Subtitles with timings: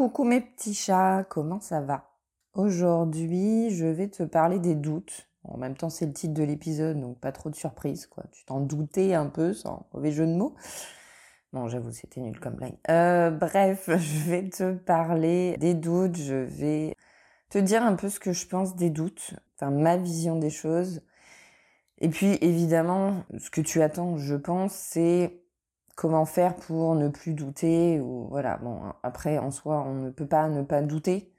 [0.00, 2.08] Coucou mes petits chats, comment ça va?
[2.54, 5.28] Aujourd'hui, je vais te parler des doutes.
[5.44, 8.24] En même temps, c'est le titre de l'épisode, donc pas trop de surprise, quoi.
[8.32, 10.54] Tu t'en doutais un peu, sans mauvais jeu de mots.
[11.52, 12.78] Bon, j'avoue, c'était nul comme blague.
[12.88, 16.96] Euh, bref, je vais te parler des doutes, je vais
[17.50, 21.02] te dire un peu ce que je pense des doutes, enfin ma vision des choses.
[21.98, 25.42] Et puis, évidemment, ce que tu attends, je pense, c'est
[26.00, 30.26] comment faire pour ne plus douter ou voilà bon après en soi on ne peut
[30.26, 31.30] pas ne pas douter.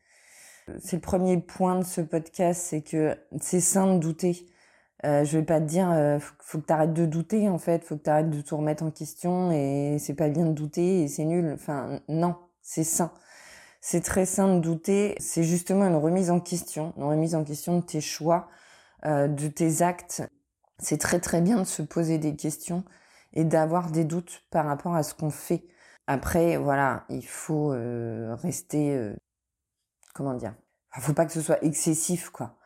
[0.78, 4.46] C'est le premier point de ce podcast c'est que c'est sain de douter.
[5.04, 7.84] Euh, je vais pas te dire euh, faut, que tu arrêtes de douter en fait.
[7.84, 11.02] Faut que tu arrêtes de tout remettre en question et c'est pas bien de douter
[11.04, 11.52] et c'est nul.
[11.56, 13.12] Enfin non c'est sain.
[13.82, 15.16] C'est très sain de douter.
[15.18, 18.48] C'est justement une remise en question une remise en question de tes choix
[19.06, 20.22] euh, de tes actes.
[20.78, 22.84] C'est très très bien de se poser des questions
[23.34, 25.64] et d'avoir des doutes par rapport à ce qu'on fait.
[26.08, 29.16] Après, voilà, il faut euh, rester, euh,
[30.14, 30.54] comment dire,
[30.98, 32.58] il faut pas que ce soit excessif, quoi.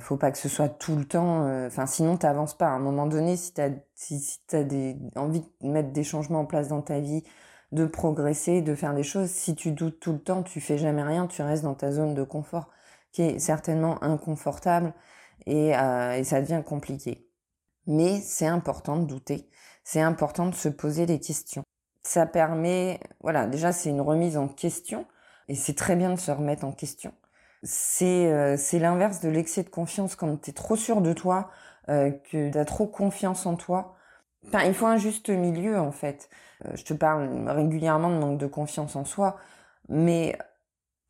[0.00, 2.66] Il faut pas que ce soit tout le temps, euh, enfin, sinon t'avances pas.
[2.66, 6.40] À un moment donné, si t'as si, si as des, envie de mettre des changements
[6.40, 7.22] en place dans ta vie,
[7.72, 11.02] de progresser, de faire des choses, si tu doutes tout le temps, tu fais jamais
[11.02, 12.70] rien, tu restes dans ta zone de confort,
[13.12, 14.94] qui est certainement inconfortable
[15.46, 15.72] et
[16.24, 17.28] ça devient compliqué.
[17.86, 19.50] Mais c'est important de douter
[19.84, 21.62] c'est important de se poser des questions.
[22.02, 25.06] Ça permet, voilà, déjà c'est une remise en question
[25.48, 27.12] et c'est très bien de se remettre en question.
[27.62, 31.50] C'est euh, l'inverse de l'excès de confiance quand tu es trop sûr de toi,
[31.88, 33.96] euh, que tu as trop confiance en toi.
[34.46, 36.28] Enfin, il faut un juste milieu en fait.
[36.66, 39.36] Euh, je te parle régulièrement de manque de confiance en soi,
[39.88, 40.36] mais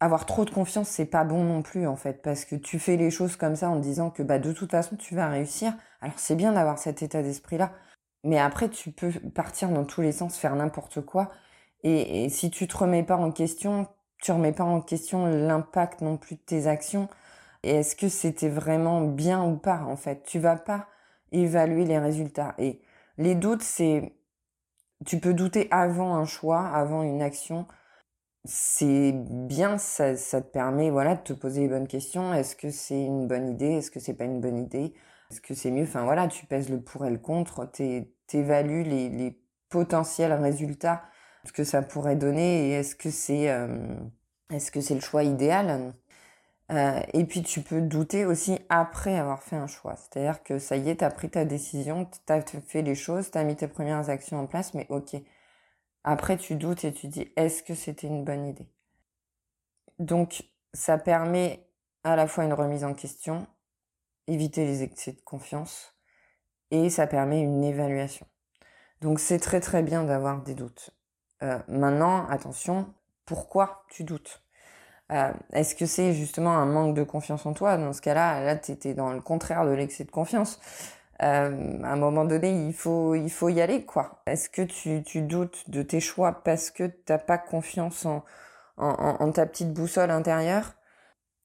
[0.00, 2.96] avoir trop de confiance, c'est pas bon non plus en fait, parce que tu fais
[2.96, 5.72] les choses comme ça en disant que bah de toute façon tu vas réussir.
[6.00, 7.72] Alors c'est bien d'avoir cet état d'esprit là,
[8.24, 11.30] mais après, tu peux partir dans tous les sens, faire n'importe quoi.
[11.84, 13.86] Et, si tu te remets pas en question,
[14.22, 17.08] tu remets pas en question l'impact non plus de tes actions.
[17.62, 20.22] Et est-ce que c'était vraiment bien ou pas, en fait?
[20.24, 20.88] Tu vas pas
[21.32, 22.54] évaluer les résultats.
[22.58, 22.80] Et
[23.18, 24.14] les doutes, c'est...
[25.06, 27.66] Tu peux douter avant un choix, avant une action.
[28.44, 32.34] C'est bien, ça, ça te permet voilà, de te poser les bonnes questions.
[32.34, 33.72] Est-ce que c'est une bonne idée?
[33.74, 34.94] Est-ce que c'est pas une bonne idée?
[35.30, 35.84] Est-ce que c'est mieux?
[35.84, 37.70] Enfin voilà, tu pèses le pour et le contre.
[38.26, 41.02] T'évalues les, les potentiels résultats
[41.52, 43.96] que ça pourrait donner et est-ce que c'est euh,
[44.50, 45.94] est-ce que c'est le choix idéal?
[46.72, 49.96] Euh, et puis tu peux douter aussi après avoir fait un choix.
[49.96, 53.56] C'est-à-dire que ça y est t'as pris ta décision t'as fait les choses t'as mis
[53.56, 55.16] tes premières actions en place mais ok.
[56.04, 58.68] Après tu doutes et tu dis est-ce que c'était une bonne idée?
[59.98, 61.66] Donc ça permet
[62.04, 63.46] à la fois une remise en question
[64.26, 65.93] éviter les excès de confiance
[66.70, 68.26] et ça permet une évaluation.
[69.00, 70.90] Donc c'est très très bien d'avoir des doutes.
[71.42, 72.92] Euh, maintenant, attention,
[73.26, 74.42] pourquoi tu doutes?
[75.12, 77.76] Euh, Est-ce que c'est justement un manque de confiance en toi?
[77.76, 80.60] Dans ce cas-là, là, tu étais dans le contraire de l'excès de confiance.
[81.22, 84.22] Euh, à un moment donné, il faut, y aller, quoi.
[84.26, 88.24] Est-ce que tu, doutes de tes choix parce que t'as pas confiance en,
[88.76, 90.74] en, ta petite boussole intérieure?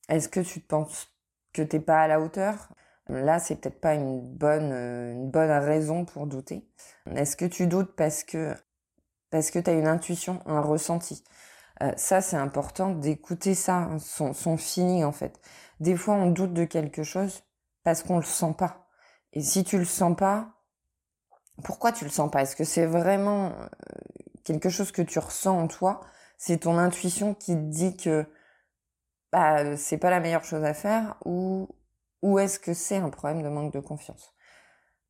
[0.07, 1.13] Est-ce que tu penses
[1.53, 2.69] que t'es pas à la hauteur?
[3.09, 6.67] Là, c'est peut-être pas une bonne, euh, une bonne raison pour douter.
[7.15, 8.53] Est-ce que tu doutes parce que
[9.31, 11.23] parce que tu as une intuition, un ressenti?
[11.83, 15.41] Euh, Ça, c'est important d'écouter ça, son, son feeling en fait.
[15.81, 17.43] Des fois, on doute de quelque chose
[17.83, 18.87] parce qu'on le sent pas.
[19.33, 20.53] Et si tu le sens pas,
[21.63, 22.41] pourquoi tu le sens pas?
[22.43, 23.65] Est-ce que c'est vraiment euh,
[24.43, 26.01] quelque chose que tu ressens en toi?
[26.37, 28.25] C'est ton intuition qui te dit que
[29.31, 31.69] bah, c'est pas la meilleure chose à faire ou
[32.21, 34.33] ou est-ce que c'est un problème de manque de confiance?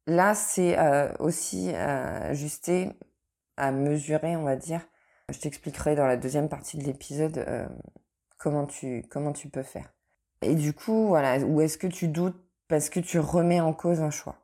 [0.07, 2.91] Là, c'est euh, aussi euh, ajusté
[3.57, 4.81] à mesurer, on va dire.
[5.29, 7.67] Je t'expliquerai dans la deuxième partie de l'épisode euh,
[8.37, 9.93] comment tu comment tu peux faire.
[10.41, 14.01] Et du coup, voilà, ou est-ce que tu doutes parce que tu remets en cause
[14.01, 14.37] un choix?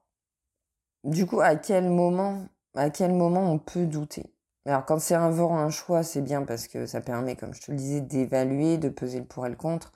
[1.03, 4.35] Du coup, à quel moment à quel moment on peut douter?
[4.65, 7.61] Alors quand c'est un vent, un choix, c'est bien parce que ça permet, comme je
[7.61, 9.93] te le disais, d'évaluer, de peser le pour et le contre.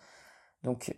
[0.63, 0.95] Donc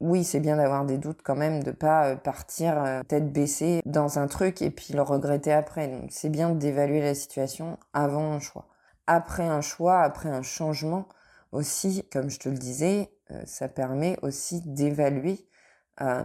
[0.00, 3.82] oui, c'est bien d'avoir des doutes quand même, de pas euh, partir euh, tête baissée
[3.84, 5.88] dans un truc et puis le regretter après.
[5.88, 8.68] Donc c'est bien d'évaluer la situation avant un choix.
[9.06, 11.08] Après un choix, après un changement
[11.50, 15.44] aussi, comme je te le disais, euh, ça permet aussi d'évaluer,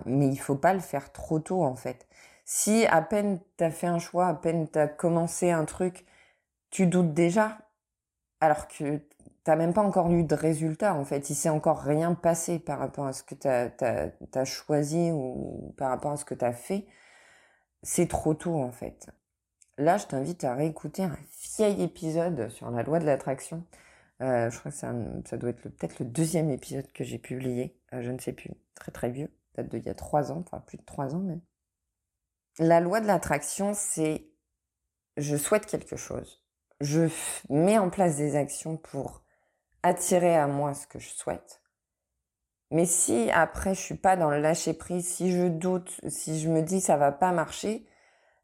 [0.05, 2.07] mais il faut pas le faire trop tôt en fait.
[2.45, 6.05] Si à peine t'as fait un choix, à peine t'as commencé un truc,
[6.69, 7.57] tu doutes déjà,
[8.39, 9.01] alors que
[9.43, 11.29] t'as même pas encore eu de résultat en fait.
[11.29, 13.69] Il s'est encore rien passé par rapport à ce que t'as
[14.33, 16.87] as, choisi ou par rapport à ce que t'as fait.
[17.83, 19.09] C'est trop tôt en fait.
[19.77, 21.17] Là, je t'invite à réécouter un
[21.57, 23.65] vieil épisode sur la loi de l'attraction
[24.21, 27.77] Euh, je crois que ça doit être peut-être le deuxième épisode que j'ai publié.
[27.93, 28.51] Euh, je ne sais plus.
[28.75, 29.29] Très très vieux.
[29.55, 31.41] Date d'il y a trois ans, enfin plus de trois ans même.
[32.59, 34.27] La loi de l'attraction, c'est
[35.17, 36.43] je souhaite quelque chose.
[36.81, 37.09] Je
[37.49, 39.22] mets en place des actions pour
[39.83, 41.61] attirer à moi ce que je souhaite.
[42.71, 46.49] Mais si après je suis pas dans le lâcher prise, si je doute, si je
[46.49, 47.85] me dis ça va pas marcher,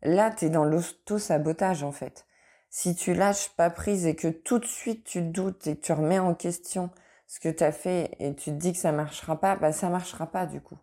[0.03, 2.27] là tu es dans l'auto-sabotage en fait.
[2.69, 5.91] Si tu lâches pas prise et que tout de suite tu doutes et que tu
[5.93, 6.91] remets en question
[7.25, 9.89] ce que tu as fait et tu te dis que ça marchera pas, bah ça
[9.89, 10.77] marchera pas du coup.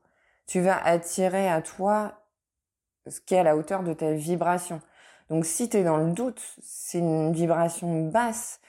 [0.46, 2.24] Tu vas attirer à toi
[3.06, 4.80] ce qui est à la hauteur de ta vibration.
[5.28, 8.60] Donc si tu es dans le doute, c'est une vibration basse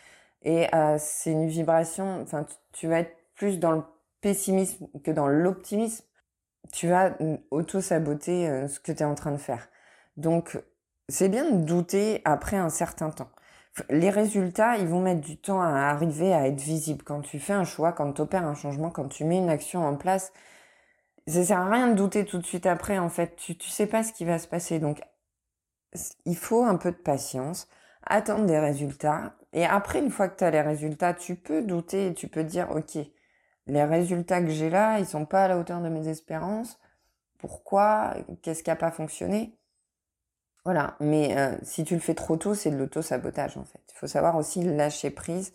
[0.43, 3.83] et euh, c'est une vibration, enfin tu, vas être plus dans le
[4.21, 6.05] pessimisme que dans l'optimisme.
[6.73, 7.17] Tu vas
[7.51, 9.69] auto-saboter euh, ce que tu es en train de faire.
[10.17, 10.61] Donc
[11.09, 13.29] c'est bien de douter après un certain temps.
[13.89, 17.03] Les résultats, ils vont mettre du temps à arriver à être visibles.
[17.03, 19.85] Quand tu fais un choix, quand tu opères un changement, quand tu mets une action
[19.85, 20.33] en place,
[21.27, 23.35] ça sert à rien de douter tout de suite après, en fait.
[23.35, 24.79] Tu, tu sais pas ce qui va se passer.
[24.79, 25.01] Donc,
[26.25, 27.67] il faut un peu de patience,
[28.05, 29.35] attendre des résultats.
[29.57, 32.43] Et après, une fois que tu as les résultats, tu peux douter et tu peux
[32.43, 32.95] dire, OK,
[33.65, 36.79] les résultats que j'ai là, ils sont pas à la hauteur de mes espérances.
[37.39, 38.13] Pourquoi?
[38.43, 39.57] Qu'est-ce qui a pas fonctionné?
[40.63, 40.95] Voilà.
[40.99, 43.81] Mais euh, si tu le fais trop tôt, c'est de l'auto-sabotage, en fait.
[43.89, 45.53] Il faut savoir aussi lâcher prise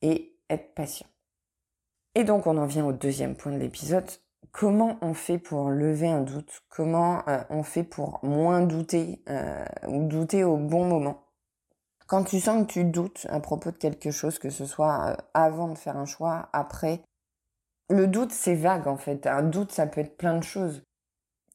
[0.00, 1.08] et être patient.
[2.14, 4.10] Et donc, on en vient au deuxième point de l'épisode,
[4.50, 6.62] comment on fait pour lever un doute?
[6.70, 11.25] Comment euh, on fait pour moins douter euh, ou douter au bon moment?
[12.06, 15.16] Quand tu sens que tu doutes à propos de quelque chose, que ce soit euh,
[15.34, 17.02] avant de faire un choix, après,
[17.88, 19.26] le doute c'est vague en fait.
[19.26, 20.82] Un doute ça peut être plein de choses.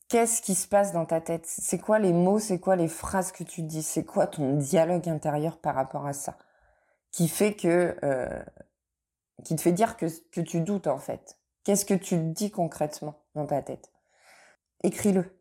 [0.09, 1.45] Qu'est-ce qui se passe dans ta tête?
[1.47, 3.81] C'est quoi les mots C'est quoi les phrases que tu dis?
[3.81, 6.37] C'est quoi ton dialogue intérieur par rapport à ça?
[7.11, 7.95] Qui fait que
[9.43, 13.23] qui te fait dire que, que tu doutes en fait Qu'est-ce que tu dis concrètement
[13.35, 13.91] dans ta tête?
[14.83, 15.39] Écris-le.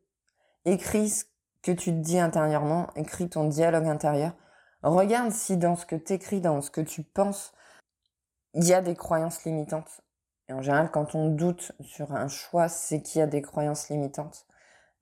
[0.66, 1.24] Écris ce
[1.62, 4.32] que tu te dis intérieurement, écris ton dialogue intérieur.
[4.82, 7.52] Regarde si dans ce que tu écris, dans ce que tu penses,
[8.54, 10.00] il y a des croyances limitantes.
[10.48, 13.88] Et en général, quand on doute sur un choix, c'est qu'il y a des croyances
[13.88, 14.46] limitantes.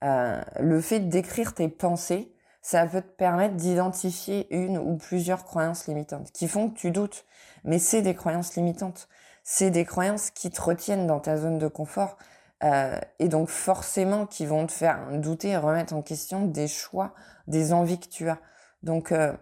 [0.05, 5.87] Euh, le fait d'écrire tes pensées, ça peut te permettre d'identifier une ou plusieurs croyances
[5.87, 7.25] limitantes qui font que tu doutes.
[7.65, 9.09] Mais c'est des croyances limitantes
[9.51, 12.19] c'est des croyances qui te retiennent dans ta zone de confort
[12.65, 17.15] euh, et donc forcément qui vont te faire douter et remettre en question des choix,
[17.47, 18.41] des envies que tu as.
[18.83, 19.33] Donc euh,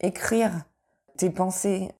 [0.00, 0.64] écrire
[1.16, 1.92] tes pensées.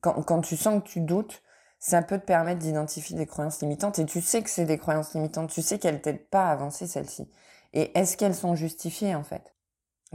[0.00, 1.42] Quand, tu sens que tu doutes,
[1.78, 5.14] ça peut te permettre d'identifier des croyances limitantes et tu sais que c'est des croyances
[5.14, 7.30] limitantes, tu sais qu'elles t'aident pas à avancer celles-ci.
[7.72, 9.54] Et est-ce qu'elles sont justifiées en fait?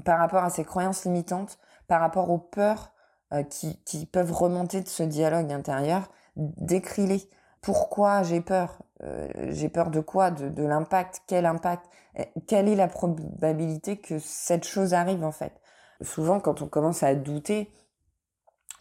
[0.05, 2.93] Par rapport à ces croyances limitantes, par rapport aux peurs
[3.33, 7.29] euh, qui, peuvent remonter de ce dialogue intérieur, décris-les.
[7.61, 8.81] Pourquoi j'ai peur?
[9.03, 10.31] Euh, J'ai peur de quoi?
[10.31, 11.23] De, l'impact?
[11.27, 11.85] Quel impact?
[12.47, 15.53] Quelle est la probabilité que cette chose arrive en fait?
[16.01, 17.71] Souvent, quand on commence à douter,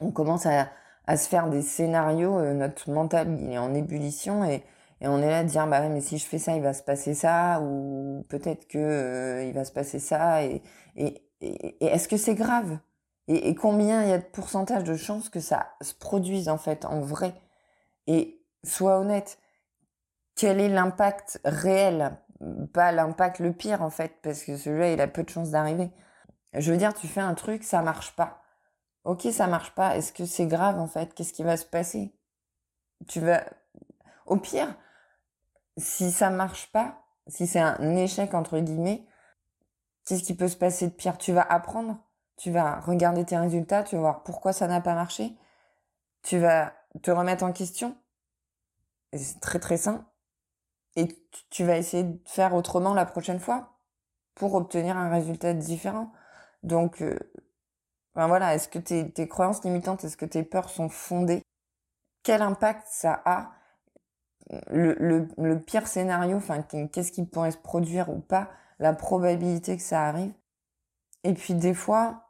[0.00, 0.68] on commence à,
[1.16, 2.38] se faire des scénarios.
[2.38, 4.64] Euh, notre mental il est en ébullition et,
[5.00, 7.14] on est là à dire bah mais si je fais ça, il va se passer
[7.14, 10.60] ça ou peut-être que euh, va se passer ça et,
[10.96, 11.22] et,
[11.80, 12.78] est-ce que c'est grave?
[13.28, 16.58] Et, et, combien il y a de pourcentage de chances que ça se produise en
[16.58, 17.34] fait en vrai?
[18.08, 19.38] Et sois honnête,
[20.34, 22.16] quel est l'impact réel?
[22.72, 25.90] Pas l'impact le pire en fait, parce que celui-là, il a peu de chances d'arriver.
[26.54, 28.42] Je veux dire, tu fais un truc, ça marche pas.
[29.04, 29.96] Ok, ça marche pas.
[29.96, 31.14] Est-ce que c'est grave en fait?
[31.14, 32.14] Qu'est-ce qui va se passer?
[33.06, 33.44] Tu vas,
[34.26, 34.74] au pire,
[35.76, 39.06] si ça marche pas, si c'est un échec entre guillemets,
[40.04, 41.18] qu'est-ce qui peut se passer de pire?
[41.18, 41.98] Tu vas apprendre,
[42.36, 45.36] tu vas regarder tes résultats, tu vas voir pourquoi ça n'a pas marché,
[46.22, 47.96] tu vas te remettre en question.
[49.12, 50.06] C'est très très sain.
[50.96, 51.08] Et
[51.50, 53.78] tu vas essayer de faire autrement la prochaine fois
[54.34, 56.12] pour obtenir un résultat différent.
[56.62, 57.18] Donc, euh,
[58.14, 61.42] voilà, est-ce que tes, croyances limitantes, est-ce que tes peurs sont fondées?
[62.22, 63.52] Quel impact ça a?
[64.70, 64.94] Le,
[65.36, 68.48] le, pire scénario, enfin, qu'est-ce qui pourrait se produire ou pas,
[68.78, 70.32] la probabilité que ça arrive?
[71.22, 72.28] Et puis des fois,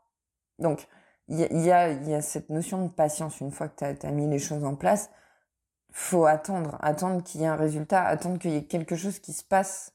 [0.58, 0.88] donc,
[1.28, 4.28] il y a, y a, cette notion de patience une fois que tu as, mis
[4.28, 5.10] les choses en place.
[5.92, 9.32] Faut attendre, attendre qu'il y ait un résultat, attendre qu'il y ait quelque chose qui
[9.32, 9.92] se passe,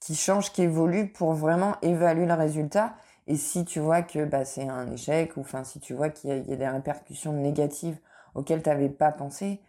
[0.00, 2.96] qui change, qui évolue pour vraiment évaluer le résultat.
[3.26, 6.30] Et si tu vois que bah, c'est un échec, ou enfin si tu vois qu'il
[6.30, 7.98] y, a des répercussions négatives
[8.34, 9.60] auxquelles tu n'avais pas pensé,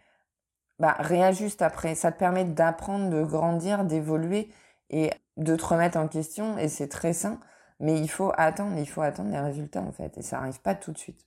[0.78, 1.94] bah réajuste après.
[1.94, 4.50] Ça te permet d'apprendre, de grandir, d'évoluer
[4.90, 6.58] et de te remettre en question.
[6.58, 7.40] Et c'est très sain.
[7.80, 10.74] Mais il faut attendre, il faut attendre les résultats en fait, et ça n'arrive pas
[10.74, 11.26] tout de suite.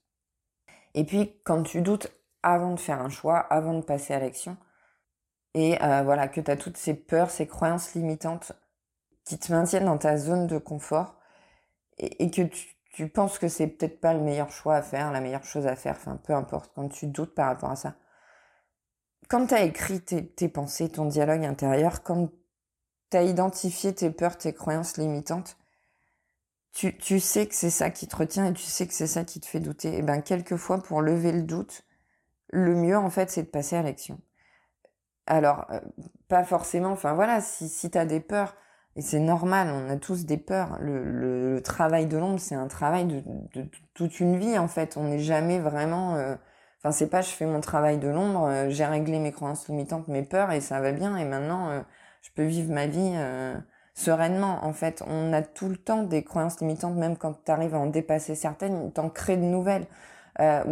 [0.93, 2.11] Et puis, quand tu doutes
[2.43, 4.57] avant de faire un choix, avant de passer à l'action,
[5.53, 8.53] et euh, voilà, que tu as toutes ces peurs, ces croyances limitantes
[9.25, 11.15] qui te maintiennent dans ta zone de confort,
[11.97, 12.41] et, que
[12.93, 15.75] tu, penses que c'est peut-être pas le meilleur choix à faire, la meilleure chose à
[15.75, 17.95] faire, enfin peu importe, quand tu doutes par rapport à ça.
[19.29, 22.29] Quand tu as écrit tes, pensées, ton dialogue intérieur, quand
[23.09, 25.57] tu as identifié tes peurs, tes croyances limitantes,
[26.73, 29.23] tu, tu sais que c'est ça qui te retient et tu sais que c'est ça
[29.23, 29.93] qui te fait douter.
[29.93, 31.85] Et eh ben quelquefois pour lever le doute,
[32.49, 34.21] le mieux en fait c'est de passer à l'action.
[35.25, 35.79] Alors euh,
[36.27, 38.55] pas forcément, enfin voilà, si si as des peurs
[38.95, 40.77] et c'est normal, on a tous des peurs.
[40.81, 44.97] Le, le, travail de l'ombre c'est un travail de, de, toute une vie en fait.
[44.97, 46.35] On n'est jamais vraiment, euh,
[46.79, 50.07] enfin c'est pas je fais mon travail de l'ombre, euh, j'ai réglé mes croyances limitantes,
[50.07, 51.83] mes peurs et ça va bien et maintenant
[52.21, 53.15] je peux vivre ma vie
[53.93, 54.63] sereinement.
[54.63, 57.79] En fait, on a tout le temps des croyances limitantes, même quand tu arrives à
[57.79, 59.87] en dépasser certaines, t'en crées de nouvelles.
[60.39, 60.63] Euh,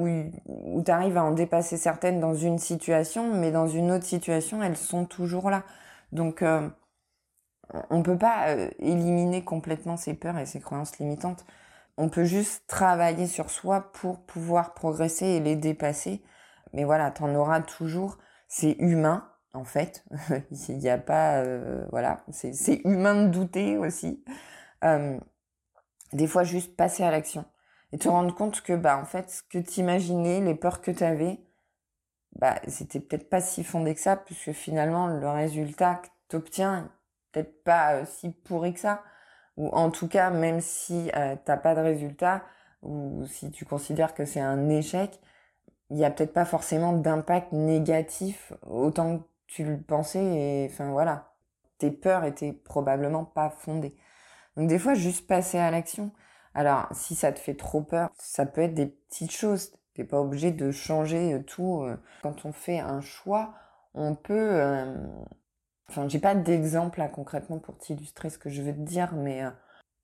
[0.45, 4.63] où, tu arrives à en dépasser certaines dans une situation, mais dans une autre situation,
[4.63, 5.63] elles sont toujours là.
[6.11, 6.69] Donc, euh,
[7.89, 11.45] on peut pas euh, éliminer complètement ces peurs et ces croyances limitantes.
[11.97, 16.23] On peut juste travailler sur soi pour pouvoir progresser et les dépasser.
[16.73, 18.17] Mais voilà, t'en auras toujours.
[18.47, 20.05] C'est humain en fait.
[20.69, 24.23] Il n'y a pas, euh, voilà, c'est humain de douter aussi.
[24.83, 25.19] Euh,
[26.13, 27.45] des fois, juste passer à l'action
[27.91, 31.03] et te rendre compte que, bah, en fait, ce que t'imaginais, les peurs que tu
[31.03, 31.39] avais,
[32.33, 36.91] bah, c'était peut-être pas si fondé que ça, puisque finalement, le résultat que tu obtiens,
[37.31, 39.03] peut-être pas euh, si pourri que ça.
[39.57, 42.43] Ou en tout cas, même si euh, t'as pas de résultat,
[42.81, 45.19] ou si tu considères que c'est un échec,
[45.89, 51.33] il y a peut-être pas forcément d'impact négatif autant tu le pensais et enfin voilà,
[51.79, 53.95] tes peurs étaient probablement pas fondées.
[54.55, 56.11] Donc des fois, juste passer à l'action.
[56.53, 59.71] Alors, si ça te fait trop peur, ça peut être des petites choses.
[59.93, 61.81] T'es pas obligé de changer euh, tout.
[61.83, 61.97] Euh.
[62.21, 63.53] Quand on fait un choix,
[63.93, 64.61] on peut.
[65.89, 69.43] Enfin, j'ai pas d'exemple là concrètement pour t'illustrer ce que je veux te dire, mais
[69.43, 69.49] euh,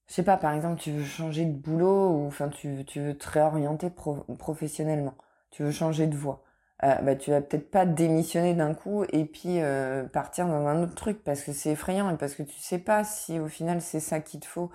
[0.07, 0.37] je sais pas.
[0.37, 3.89] Par exemple, tu veux changer de boulot ou enfin tu, tu veux te réorienter
[4.39, 5.15] professionnellement.
[5.51, 6.45] Tu veux changer de voie
[6.83, 10.83] euh, bah, tu vas peut-être pas démissionner d'un coup et puis euh, partir dans un
[10.83, 13.81] autre truc parce que c'est effrayant et parce que tu sais pas si au final
[13.81, 14.71] c'est ça qu'il te faut.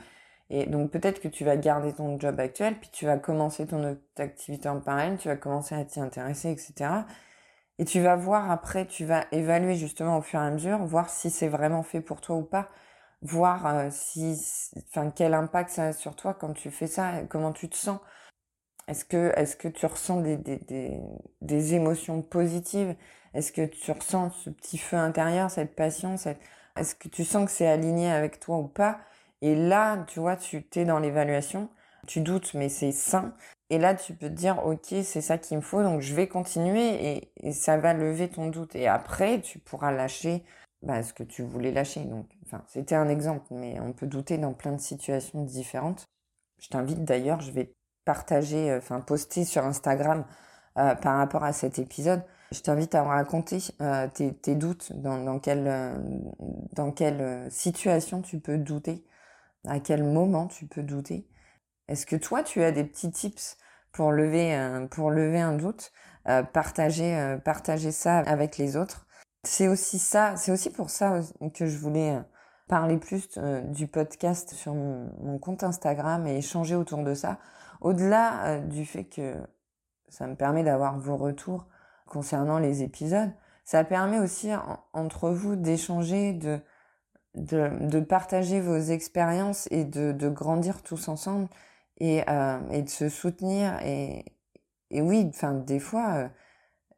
[0.51, 3.97] Et donc peut-être que tu vas garder ton job actuel, puis tu vas commencer ton
[4.19, 6.91] activité en parallèle, tu vas commencer à t'y intéresser, etc.
[7.81, 11.09] Et tu vas voir après, tu vas évaluer justement au fur et à mesure, voir
[11.09, 12.69] si c'est vraiment fait pour toi ou pas,
[13.23, 14.39] voir euh, si,
[14.91, 17.99] enfin quel impact ça a sur toi quand tu fais ça, comment tu te sens.
[18.87, 20.37] Est-ce que, tu ressens des,
[21.41, 22.95] des, émotions positives?
[23.33, 26.17] Est-ce que tu ressens ce petit feu intérieur, cette passion.
[26.77, 29.01] Est-ce que tu sens que c'est aligné avec toi ou pas?
[29.41, 31.71] Et là, tu vois, tu t'es dans l'évaluation,
[32.07, 33.35] tu doutes, mais c'est sain.
[33.71, 36.27] Et là, tu peux te dire, ok, c'est ça qu'il me faut, donc je vais
[36.27, 38.75] continuer et, ça va lever ton doute.
[38.75, 40.45] Et après, tu pourras lâcher
[40.83, 42.05] bah, ce que tu voulais lâcher.
[42.05, 46.09] Donc, enfin, c'était un exemple, mais on peut douter dans plein de situations différentes.
[46.59, 47.73] Je t'invite d'ailleurs, je vais
[48.05, 50.25] partager, euh, enfin poster sur Instagram
[50.79, 52.23] euh, par rapport à cet épisode.
[52.53, 55.95] Je t'invite à raconter euh, tes, tes, doutes, dans, quelle,
[56.75, 59.05] dans quelle situation tu peux douter,
[59.69, 61.30] à quel moment tu peux douter.
[61.91, 63.59] Est-ce que toi, tu as des petits tips
[63.93, 64.57] pour lever,
[64.91, 65.93] pour lever un doute
[66.53, 69.07] partager, partager ça avec les autres?
[69.43, 71.21] C'est aussi ça, c'est aussi pour ça
[71.53, 72.17] que je voulais
[72.69, 73.29] parler plus
[73.65, 77.39] du podcast sur mon compte Instagram et échanger autour de ça
[77.81, 79.35] au-delà euh, du fait que
[80.09, 81.67] ça me permet d'avoir vos retours
[82.07, 83.31] concernant les épisodes,
[83.65, 84.51] ça permet aussi
[84.93, 86.59] entre vous d'échanger, de,
[87.37, 91.49] de, de, partager vos expériences et de, de grandir tous ensemble
[92.01, 93.79] et, euh, et de se soutenir.
[93.85, 94.25] Et,
[94.91, 96.29] et oui, enfin, des fois, euh,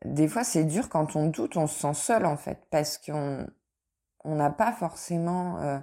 [0.05, 3.47] des fois c'est dur quand on doute, on se sent seul en fait, parce qu'on
[4.25, 5.79] on n'a pas forcément euh,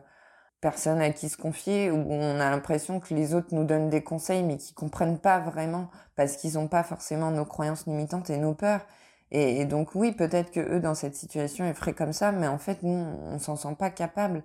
[0.62, 4.04] personne à qui se confier, où on a l'impression que les autres nous donnent des
[4.04, 8.38] conseils, mais qui comprennent pas vraiment, parce qu'ils n'ont pas forcément nos croyances limitantes et
[8.38, 8.86] nos peurs.
[9.32, 12.58] Et, donc oui, peut-être que eux, dans cette situation, ils feraient comme ça, mais en
[12.58, 14.44] fait, nous, on s'en sent pas capable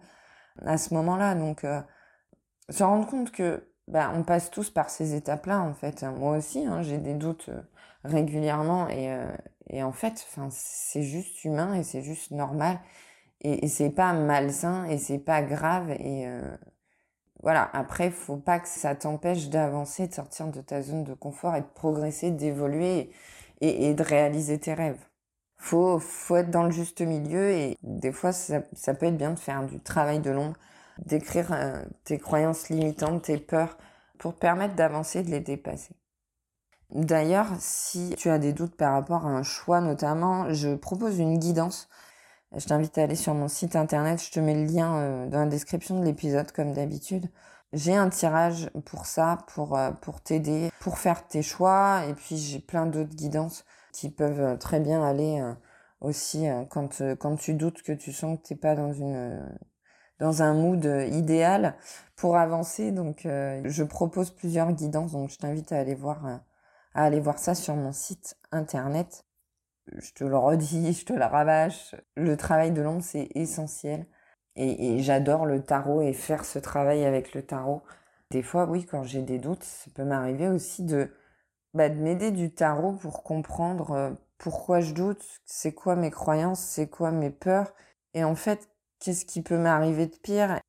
[0.65, 1.35] à ce moment-là.
[1.35, 1.81] Donc, euh,
[2.71, 6.03] se rendre compte que bah, on passe tous par ces étapes-là, en fait.
[6.05, 7.61] Moi aussi, hein, j'ai des doutes euh,
[8.05, 9.27] régulièrement, et, euh,
[9.69, 12.79] et en fait, c'est juste humain et c'est juste normal.
[13.41, 16.57] Et, c'est pas malsain et c'est pas grave et euh,
[17.43, 17.69] voilà.
[17.75, 21.61] Après faut pas que ça t'empêche d'avancer de sortir de ta zone de confort et
[21.61, 23.11] de progresser d'évoluer
[23.61, 24.99] et, et, de réaliser tes rêves.
[25.59, 29.33] Faut faut être dans le juste milieu et des fois ça, ça peut être bien
[29.33, 30.57] de faire du travail de l'ombre
[30.99, 33.77] d'écrire euh, tes croyances limitantes tes peurs
[34.19, 35.95] pour permettre d'avancer de les dépasser
[36.91, 41.39] D'ailleurs, si tu as des doutes par rapport à un choix notamment, je propose une
[41.39, 41.89] guidance.
[42.55, 45.41] Je t'invite à aller sur mon site internet, je te mets le lien euh, dans
[45.41, 47.29] la description de l'épisode comme d'habitude.
[47.73, 52.03] J'ai un tirage pour ça, pour, euh, pour t'aider, pour faire tes choix.
[52.09, 55.43] Et puis j'ai plein d'autres guidances qui peuvent très bien aller
[56.01, 59.41] aussi quand, quand tu doutes que tu sens que tu n'es pas dans une
[60.19, 61.77] dans un mood idéal
[62.17, 62.93] pour avancer.
[62.93, 65.13] Donc, je propose plusieurs guidances.
[65.13, 66.25] Donc, je t'invite à aller voir,
[66.95, 69.25] à aller voir ça sur mon site internet.
[69.93, 71.95] Je te le redis, je te le rabâche.
[72.17, 74.07] Le travail de l'ombre, c'est essentiel.
[74.57, 77.83] Et, j'adore le tarot et faire ce travail avec le tarot.
[78.31, 81.11] Des fois, oui, quand j'ai des doutes, ça peut m'arriver aussi de,
[81.75, 86.61] bah, de m'aider du tarot pour comprendre euh, pourquoi je doute, c'est quoi mes croyances,
[86.61, 87.75] c'est quoi mes peurs.
[88.15, 88.69] Et en fait,
[89.05, 90.61] qu'est-ce qui peut m'arriver de pire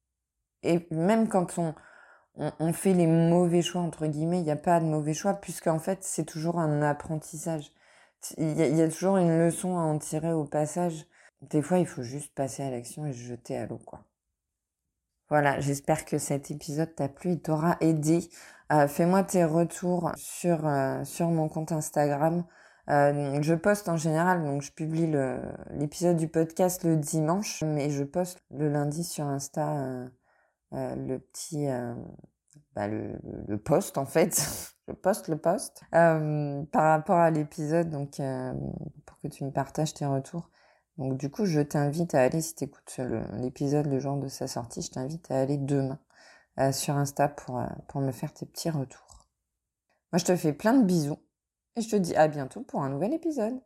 [0.64, 4.86] Et même quand on, fait les mauvais choix, entre guillemets, il n'y a pas de
[4.86, 7.72] mauvais choix, puisqu'en fait, c'est toujours un apprentissage.
[8.38, 11.06] Il y, a, toujours une leçon à en tirer au passage.
[11.42, 14.02] Des fois, il faut juste passer à l'action et se jeter à l'eau, quoi.
[15.30, 18.30] Voilà, j'espère que cet épisode t'a plu et t'aura aidé.
[18.72, 22.44] Euh, fais-moi tes retours sur, euh, sur mon compte Instagram.
[22.90, 25.12] Euh, je poste en général, donc je publie
[25.72, 30.10] l'épisode du podcast le dimanche, mais je poste le lundi sur Insta
[30.72, 31.68] le petit,
[32.76, 34.36] bah le, le, post en fait.
[34.88, 38.22] je poste le post par rapport à l'épisode, donc
[39.06, 40.50] pour que tu me partages tes retours.
[40.98, 43.00] Donc du coup, je t'invite à aller, si tu écoutes
[43.34, 46.00] l'épisode le jour de sa sortie, je t'invite à aller demain
[46.60, 49.28] euh, sur Insta pour, euh, pour me faire tes petits retours.
[50.12, 51.20] Moi, je te fais plein de bisous
[51.76, 53.60] et je te dis à bientôt pour un nouvel épisode.